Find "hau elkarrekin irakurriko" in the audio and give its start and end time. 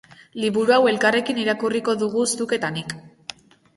0.77-1.95